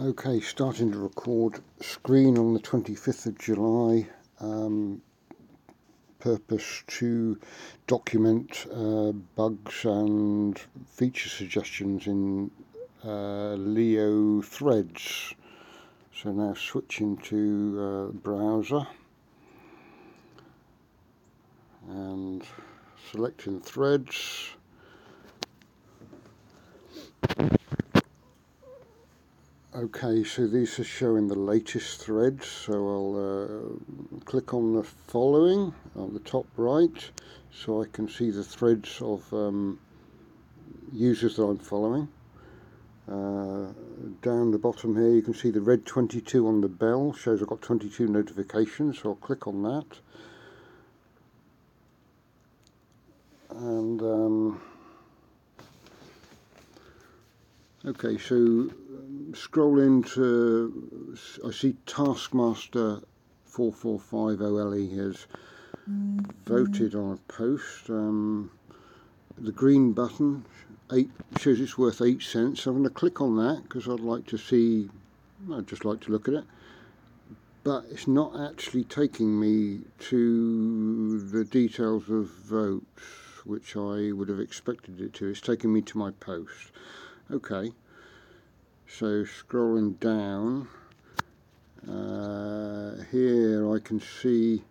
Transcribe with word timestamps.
Okay, 0.00 0.40
starting 0.40 0.90
to 0.92 0.98
record 0.98 1.60
screen 1.82 2.38
on 2.38 2.54
the 2.54 2.60
25th 2.60 3.26
of 3.26 3.38
July. 3.38 4.08
Um, 4.40 5.02
purpose 6.18 6.82
to 6.86 7.38
document 7.86 8.64
uh, 8.74 9.12
bugs 9.12 9.84
and 9.84 10.58
feature 10.86 11.28
suggestions 11.28 12.06
in 12.06 12.50
uh, 13.04 13.52
Leo 13.52 14.40
threads. 14.40 15.34
So 16.14 16.32
now 16.32 16.54
switching 16.54 17.18
to 17.18 17.78
uh, 17.78 18.12
browser 18.12 18.86
and 21.90 22.42
selecting 23.10 23.60
threads. 23.60 24.56
Okay, 29.82 30.22
so 30.22 30.46
these 30.46 30.78
are 30.78 30.84
showing 30.84 31.26
the 31.26 31.34
latest 31.34 32.04
threads, 32.04 32.46
so 32.46 32.72
I'll 32.72 33.16
uh, 33.18 34.20
click 34.24 34.54
on 34.54 34.74
the 34.74 34.84
following 34.84 35.74
on 35.96 36.14
the 36.14 36.20
top 36.20 36.46
right 36.56 37.10
so 37.50 37.82
I 37.82 37.86
can 37.92 38.08
see 38.08 38.30
the 38.30 38.44
threads 38.44 39.02
of 39.02 39.24
um, 39.34 39.80
users 40.92 41.34
that 41.34 41.42
I'm 41.42 41.58
following. 41.58 42.06
Uh, 43.10 43.72
down 44.22 44.52
the 44.52 44.58
bottom 44.58 44.94
here 44.94 45.10
you 45.10 45.22
can 45.22 45.34
see 45.34 45.50
the 45.50 45.60
red 45.60 45.84
22 45.84 46.46
on 46.46 46.60
the 46.60 46.68
bell, 46.68 47.12
shows 47.12 47.42
I've 47.42 47.48
got 47.48 47.60
22 47.60 48.06
notifications, 48.06 49.00
so 49.00 49.08
I'll 49.08 49.14
click 49.16 49.48
on 49.48 49.64
that. 49.64 49.86
And 53.50 54.00
um, 54.00 54.60
Okay, 57.84 58.16
so 58.16 58.70
scroll 59.34 59.78
into, 59.80 61.16
I 61.46 61.50
see 61.50 61.76
Taskmaster 61.86 63.00
4450LE 63.50 64.96
has 64.96 65.26
mm 65.88 66.18
-hmm. 66.18 66.30
voted 66.46 66.94
on 66.94 67.12
a 67.12 67.32
post. 67.32 67.90
Um, 67.90 68.50
the 69.38 69.52
green 69.52 69.92
button 69.92 70.44
eight 70.92 71.10
shows 71.38 71.60
it's 71.60 71.78
worth 71.78 72.00
eight 72.02 72.22
cents. 72.22 72.66
I'm 72.66 72.74
going 72.74 72.84
to 72.84 72.90
click 72.90 73.20
on 73.20 73.36
that 73.36 73.62
because 73.64 73.88
I'd 73.88 74.00
like 74.00 74.26
to 74.26 74.38
see, 74.38 74.90
I'd 75.52 75.66
just 75.66 75.84
like 75.84 76.00
to 76.02 76.12
look 76.12 76.28
at 76.28 76.34
it. 76.34 76.44
But 77.64 77.84
it's 77.90 78.08
not 78.08 78.38
actually 78.40 78.84
taking 78.84 79.38
me 79.38 79.82
to 80.10 81.20
the 81.20 81.44
details 81.44 82.10
of 82.10 82.26
votes, 82.26 83.02
which 83.44 83.76
I 83.76 84.12
would 84.12 84.28
have 84.28 84.40
expected 84.40 85.00
it 85.00 85.14
to. 85.14 85.28
It's 85.28 85.40
taking 85.40 85.72
me 85.72 85.80
to 85.82 85.98
my 85.98 86.10
post. 86.10 86.72
Okay, 87.30 87.72
so 88.98 89.24
scrolling 89.24 89.98
down, 90.00 90.68
uh, 91.88 93.02
here 93.10 93.72
I 93.72 93.78
can 93.78 94.00
see 94.00 94.62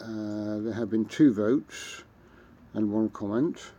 uh, 0.00 0.58
there 0.60 0.72
have 0.72 0.90
been 0.90 1.04
two 1.04 1.34
votes 1.34 2.04
and 2.74 2.90
one 2.90 3.10
comment. 3.10 3.72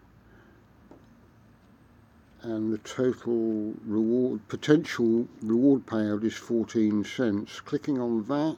And 2.44 2.71
the 2.71 2.77
total 2.77 3.73
reward 3.85 4.47
potential 4.47 5.27
reward 5.41 5.85
payout 5.85 6.23
is 6.23 6.35
14 6.35 7.03
cents. 7.03 7.59
Clicking 7.59 7.99
on 7.99 8.23
that 8.27 8.57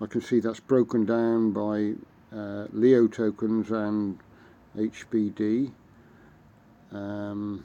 I 0.00 0.06
can 0.06 0.22
see 0.22 0.40
that's 0.40 0.60
broken 0.60 1.04
down 1.04 1.50
by 1.50 1.94
uh, 2.34 2.66
Leo 2.72 3.06
tokens 3.08 3.70
and 3.70 4.18
HBD 4.76 5.72
um, 6.92 7.64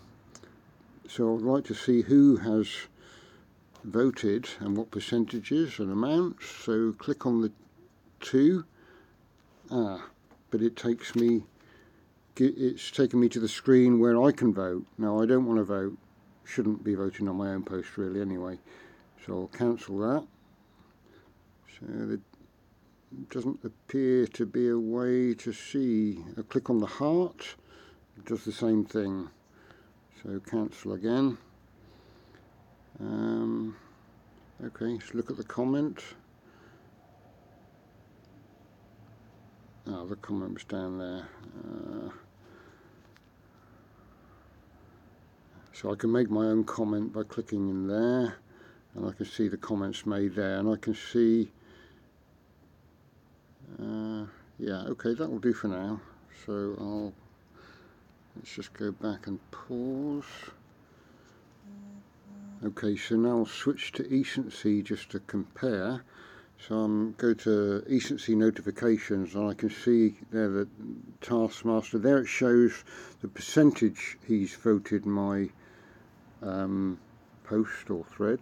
so 1.07 1.35
I'd 1.35 1.41
like 1.41 1.65
to 1.65 1.73
see 1.73 2.01
who 2.01 2.37
has 2.37 2.67
voted 3.83 4.49
and 4.59 4.75
what 4.75 4.91
percentages 4.91 5.79
and 5.79 5.91
amounts. 5.91 6.47
So 6.49 6.93
click 6.93 7.25
on 7.25 7.41
the 7.41 7.51
two. 8.19 8.65
Ah, 9.71 10.09
but 10.51 10.61
it 10.61 10.75
takes 10.75 11.15
me, 11.15 11.43
it's 12.37 12.91
taken 12.91 13.19
me 13.19 13.29
to 13.29 13.39
the 13.39 13.47
screen 13.47 13.99
where 13.99 14.21
I 14.21 14.31
can 14.31 14.53
vote. 14.53 14.85
Now 14.97 15.21
I 15.21 15.25
don't 15.25 15.45
want 15.45 15.59
to 15.59 15.63
vote, 15.63 15.97
shouldn't 16.43 16.83
be 16.83 16.95
voting 16.95 17.27
on 17.27 17.35
my 17.37 17.49
own 17.49 17.63
post 17.63 17.97
really 17.97 18.21
anyway. 18.21 18.59
So 19.25 19.33
I'll 19.33 19.47
cancel 19.47 19.97
that. 19.99 20.27
So 21.79 21.85
there 21.87 22.19
doesn't 23.29 23.59
appear 23.63 24.27
to 24.27 24.45
be 24.45 24.69
a 24.69 24.79
way 24.79 25.33
to 25.35 25.51
see. 25.51 26.23
I 26.37 26.41
click 26.43 26.69
on 26.69 26.79
the 26.79 26.85
heart 26.85 27.55
it 28.17 28.25
does 28.25 28.45
the 28.45 28.51
same 28.51 28.85
thing. 28.85 29.29
So 30.25 30.39
cancel 30.39 30.93
again. 30.93 31.37
Um, 32.99 33.75
okay, 34.63 34.85
let's 34.85 35.13
look 35.13 35.29
at 35.29 35.37
the 35.37 35.43
comment. 35.43 35.99
Oh, 39.85 40.07
the 40.07 40.15
comment 40.15 40.55
was 40.55 40.63
down 40.63 40.97
there. 40.97 41.27
Uh, 41.63 42.09
so 45.73 45.91
I 45.91 45.95
can 45.95 46.11
make 46.11 46.31
my 46.31 46.45
own 46.45 46.63
comment 46.63 47.13
by 47.13 47.21
clicking 47.21 47.69
in 47.69 47.87
there 47.87 48.37
and 48.95 49.07
I 49.07 49.11
can 49.11 49.25
see 49.27 49.47
the 49.47 49.57
comments 49.57 50.07
made 50.07 50.33
there 50.33 50.57
and 50.57 50.69
I 50.69 50.77
can 50.77 50.95
see 50.95 51.51
uh, 53.79 54.25
yeah 54.57 54.85
okay 54.87 55.13
that 55.13 55.29
will 55.29 55.39
do 55.39 55.53
for 55.53 55.67
now 55.67 55.99
so 56.45 56.75
I'll 56.79 57.24
Let's 58.35 58.53
just 58.53 58.73
go 58.73 58.91
back 58.91 59.27
and 59.27 59.39
pause. 59.51 60.25
Okay, 62.63 62.95
so 62.95 63.15
now 63.15 63.39
I'll 63.39 63.45
switch 63.45 63.91
to 63.93 64.03
Ecency 64.03 64.83
just 64.83 65.09
to 65.11 65.19
compare. 65.21 66.03
So 66.57 66.75
I'm 66.75 67.13
go 67.13 67.33
to 67.33 67.83
Ecency 67.87 68.35
notifications 68.35 69.35
and 69.35 69.49
I 69.49 69.53
can 69.53 69.69
see 69.69 70.15
there 70.31 70.49
the 70.49 70.67
Taskmaster. 71.21 71.97
There 71.97 72.19
it 72.19 72.27
shows 72.27 72.83
the 73.21 73.27
percentage 73.27 74.17
he's 74.25 74.55
voted 74.55 75.05
my 75.05 75.49
um, 76.41 76.99
post 77.43 77.89
or 77.89 78.05
thread. 78.05 78.39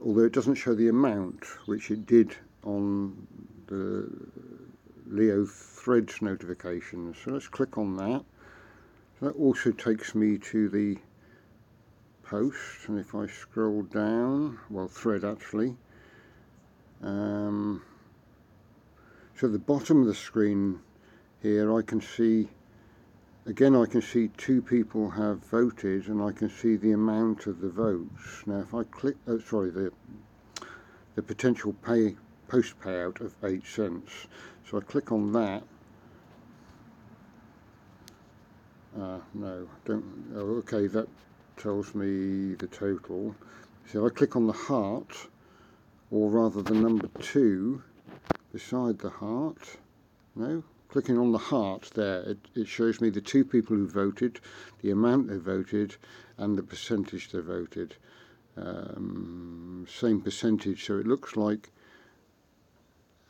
Although 0.00 0.24
it 0.24 0.32
doesn't 0.32 0.56
show 0.56 0.74
the 0.74 0.88
amount, 0.88 1.44
which 1.66 1.90
it 1.90 2.06
did 2.06 2.36
on 2.62 3.26
the 3.66 4.08
Leo 5.06 5.46
threads 5.46 6.20
notifications. 6.20 7.16
So 7.24 7.32
let's 7.32 7.48
click 7.48 7.78
on 7.78 7.96
that. 7.96 8.24
That 9.20 9.36
also 9.36 9.70
takes 9.70 10.14
me 10.14 10.38
to 10.38 10.68
the 10.68 10.98
post 12.22 12.88
and 12.88 12.98
if 12.98 13.14
I 13.14 13.26
scroll 13.26 13.82
down, 13.82 14.58
well 14.70 14.88
thread 14.88 15.24
actually, 15.24 15.76
um, 17.02 17.82
so 19.36 19.48
the 19.48 19.58
bottom 19.58 20.00
of 20.00 20.06
the 20.06 20.14
screen 20.14 20.80
here 21.42 21.76
I 21.76 21.82
can 21.82 22.00
see 22.00 22.48
again 23.46 23.76
I 23.76 23.86
can 23.86 24.00
see 24.00 24.28
two 24.36 24.62
people 24.62 25.10
have 25.10 25.38
voted 25.44 26.08
and 26.08 26.22
I 26.22 26.32
can 26.32 26.48
see 26.48 26.76
the 26.76 26.92
amount 26.92 27.46
of 27.46 27.60
the 27.60 27.68
votes. 27.68 28.42
Now 28.46 28.60
if 28.60 28.74
I 28.74 28.84
click 28.84 29.16
oh 29.26 29.38
sorry 29.38 29.70
the 29.70 29.92
the 31.14 31.22
potential 31.22 31.74
pay 31.84 32.16
post 32.48 32.78
payout 32.80 33.20
of 33.20 33.34
8 33.42 33.66
cents. 33.66 34.26
So 34.68 34.78
I 34.78 34.80
click 34.80 35.12
on 35.12 35.32
that 35.32 35.62
Uh, 38.96 39.18
no, 39.34 39.68
don't. 39.84 40.04
Oh, 40.36 40.56
okay, 40.58 40.86
that 40.86 41.08
tells 41.56 41.94
me 41.94 42.54
the 42.54 42.68
total. 42.68 43.34
So 43.90 44.06
I 44.06 44.10
click 44.10 44.36
on 44.36 44.46
the 44.46 44.52
heart, 44.52 45.28
or 46.10 46.30
rather 46.30 46.62
the 46.62 46.74
number 46.74 47.08
two 47.20 47.82
beside 48.52 48.98
the 49.00 49.10
heart. 49.10 49.78
No, 50.36 50.62
clicking 50.88 51.18
on 51.18 51.32
the 51.32 51.38
heart 51.38 51.90
there, 51.94 52.20
it, 52.22 52.38
it 52.54 52.68
shows 52.68 53.00
me 53.00 53.10
the 53.10 53.20
two 53.20 53.44
people 53.44 53.76
who 53.76 53.88
voted, 53.88 54.40
the 54.80 54.92
amount 54.92 55.28
they 55.28 55.38
voted, 55.38 55.96
and 56.38 56.56
the 56.56 56.62
percentage 56.62 57.32
they 57.32 57.40
voted. 57.40 57.96
Um, 58.56 59.86
same 59.90 60.20
percentage, 60.20 60.84
so 60.86 60.98
it 60.98 61.06
looks 61.06 61.36
like 61.36 61.70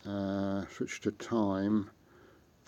uh, 0.06 0.64
switch 0.66 1.00
to 1.00 1.12
time 1.12 1.88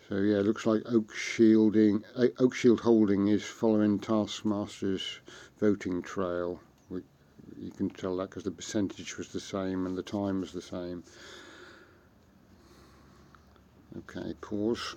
so 0.08 0.16
yeah, 0.18 0.36
it 0.36 0.46
looks 0.46 0.66
like 0.66 0.82
Oak 0.86 1.14
Shielding, 1.14 2.04
Oak 2.38 2.54
Shield 2.54 2.80
Holding 2.80 3.28
is 3.28 3.44
following 3.44 3.98
Taskmaster's 3.98 5.20
voting 5.58 6.02
trail. 6.02 6.60
We, 6.88 7.02
you 7.58 7.70
can 7.70 7.90
tell 7.90 8.16
that 8.18 8.30
because 8.30 8.44
the 8.44 8.50
percentage 8.50 9.18
was 9.18 9.28
the 9.28 9.40
same 9.40 9.86
and 9.86 9.96
the 9.96 10.02
time 10.02 10.40
was 10.40 10.52
the 10.52 10.62
same. 10.62 11.02
Okay, 13.98 14.34
pause. 14.40 14.96